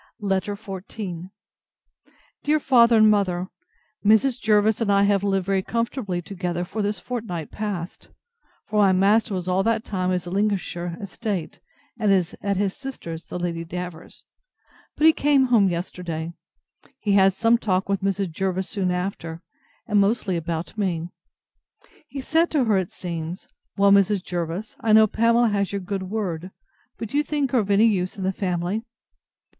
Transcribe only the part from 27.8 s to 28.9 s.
use in the family?